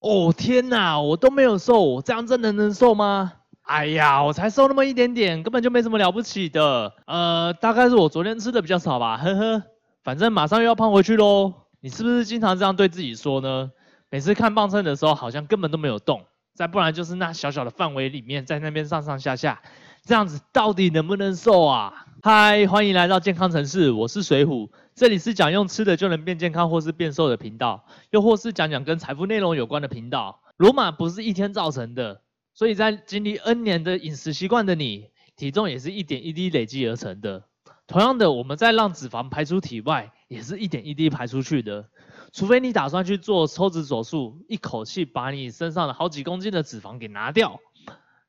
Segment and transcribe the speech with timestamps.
[0.00, 3.32] 哦天哪，我都没有瘦，这样真的能瘦吗？
[3.62, 6.92] 哎呀，我才瘦那么一点点，根本就没什么了不起的。
[7.06, 9.62] 呃，大概是我昨天吃的比较少吧，呵呵。
[10.02, 11.52] 反正马上又要胖回去喽。
[11.80, 13.70] 你是不是经常这样对自己说呢？
[14.08, 16.24] 每次看磅秤的时候，好像根本都没有动。
[16.54, 19.60] 再不然就是那小小的范围里面，在那边上上下下，
[20.08, 22.06] 这样子到底能不能瘦啊？
[22.22, 30.40] 嗨，欢迎来到健康城市，我是水虎，这里是讲用吃的就能变健康或是变瘦的频道，又或是讲讲跟财富内容有关的频道。
[30.56, 32.22] 罗马不是一天造成的。
[32.54, 37.44] 所以在经历 N 年的饮食习惯的你，体重也是一点一滴累积而成的。
[37.86, 41.84] 同样的，我们在让脂肪排出体外，也是一点一滴排出去的。
[42.32, 47.60] 除非你打算去做抽脂手术，一口气把你身上的好几公斤的脂肪给拿掉，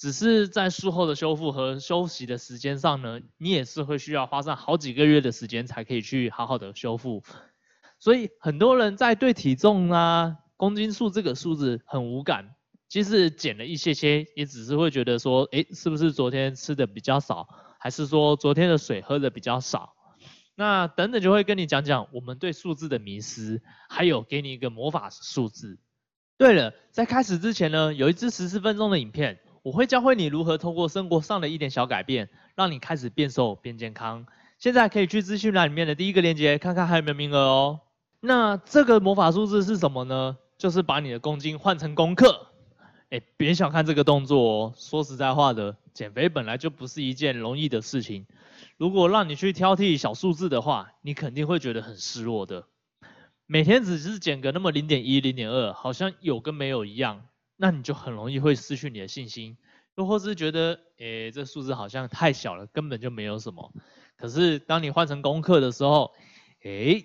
[0.00, 7.22] 只是在术后的修复和休息的时间上呢，你也是会需要花上好几个月的时间才可以去好好的修复。
[7.98, 12.54] 所以很多人在对体重啊、公斤数这个数字很无感。
[12.88, 17.46] 即使减了一些些，也只是会觉得说，哎，是不是昨天吃的比较少，
[17.78, 19.92] 还是说昨天的水喝的比较少？
[20.54, 25.78] 那等等就会跟你讲讲我们对数字的迷失，还有给你一个魔法数字。
[26.38, 34.26] 对了，在开始之前呢，有一支十四分钟的影片，我会教会你如何通过生活上的一点小改变，让你开始变瘦变健康。
[34.58, 37.80] 现在可以去资讯栏里面的第一个链接，看看还有没有名额哦。
[38.20, 40.36] 那这个魔法数字是什么呢？
[40.58, 42.48] 就是把你的公斤换成公克。
[43.10, 44.72] 哎，别小看这个动作哦。
[44.76, 48.26] 说实在话的，减肥本来就不是一件容易的事情。
[48.76, 52.66] 如果让你去挑剔小数字的话，你肯定会觉得很失落的。
[53.46, 57.22] 每天只是减个那么零点一、零点二，好像有跟没有一样，
[57.62, 59.58] 那你就很容易会失去你的信心，
[59.96, 63.70] 又或是觉得，哎，这数字好像太小了，根本就没有什么。
[64.16, 66.10] 可是当你换成功课的时候，
[66.64, 67.04] 哎，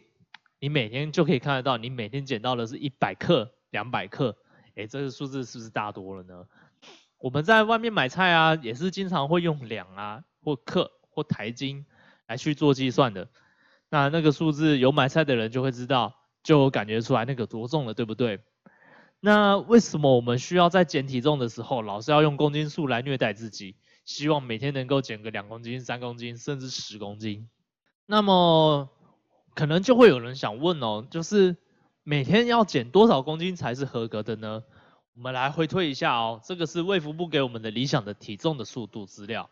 [0.60, 4.38] 你每天就可以看得到，你每天捡到的是一百克、两百克。
[4.76, 6.48] 哎，这个数字是不是大多了呢？
[7.18, 11.86] 我们在外面买菜啊，也是经常会用两啊，或克或台斤
[12.28, 13.28] 来去做计算的。
[13.90, 18.40] 那那个数字有买菜的人就会知道，就感觉出来那个多重了，对不对？
[19.26, 23.76] 那为什么我们需要在减体重的时候，老是要用公斤数来虐待自己，
[24.06, 27.50] 希望每天能够减个两公斤、三公斤，甚至十公斤？
[28.06, 28.90] 那么
[29.56, 31.58] 可能就会有人想问哦，就是。
[32.08, 34.62] 每天要减多少公斤才是合格的呢？
[35.16, 39.50] 我们来回推一下哦，这个是卫福部给我们的理想的体重的速度资料。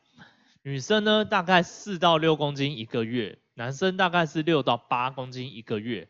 [0.61, 6.09] 女生呢大概四到六公斤一个月，男生大概是六到八公斤一个月。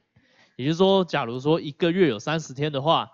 [0.58, 3.10] 也就是说，假如说一个月有三十天的话，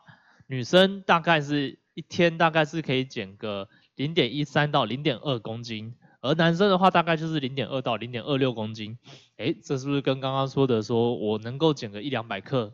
[0.50, 8.98] 女生大概是一天大概是可以减个零点一三到零点二公斤，而男生的话大概就是零点二到零点二六公斤。
[9.38, 12.74] 诶，这是不是跟刚刚说的说我能够减个一两百克？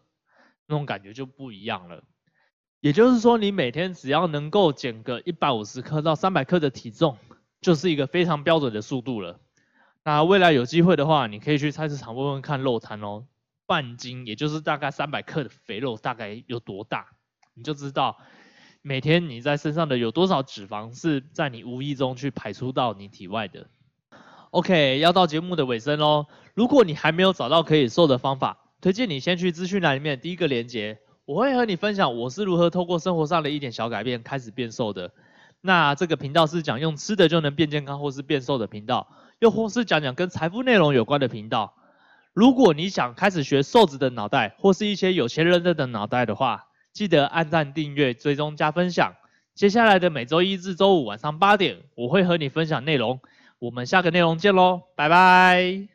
[0.67, 2.03] 那种感觉就不一样了，
[2.79, 7.17] 也就是说，你每天只要能够减个一百五十克到三百克的体重，
[7.59, 9.41] 就是一个非常标准的速度了。
[10.03, 13.27] 那未来有机会的话，你可以去菜市场问问看肉摊哦，
[13.67, 17.14] 半斤也就是大概三百克的肥肉大概有多大，
[17.55, 18.17] 你就知道
[18.81, 23.67] 每天你在身上的有多少脂肪是在你无意中去排出到你体外的。
[24.51, 28.59] OK，要到节目的尾声喽，如果你还没有找到可以瘦的方法。
[28.81, 35.11] 推荐你先去资讯栏里面第一个链接，我会和你分享我是如何透过生活上的一点小改变开始变瘦的。
[35.61, 39.07] 那这个频道是讲用吃的就能变健康或是变瘦的频道，
[39.39, 41.73] 又或是讲讲跟财富内容有关的频道。
[42.33, 46.64] 如果你想开始学瘦子的脑袋，或是一些有钱人的脑袋的话，
[46.95, 49.13] 记得按赞、订阅、追踪、加分享。
[49.53, 53.19] 接下来的每周一至周五晚上八点，我会和你分享内容。
[53.59, 55.94] 我们下个内容见喽，拜拜。